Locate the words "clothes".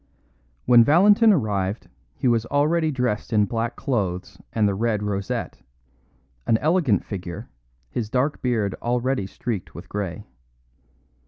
3.75-4.39